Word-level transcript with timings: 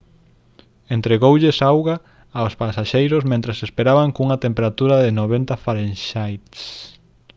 entregóuselles 0.95 1.57
auga 1.71 1.95
aos 2.39 2.53
pasaxeiros 2.61 3.27
mentres 3.31 3.59
esperaban 3.67 4.13
cunha 4.15 4.41
temperatura 4.45 4.95
de 5.03 5.09
90 5.19 5.53
°f 5.65 6.53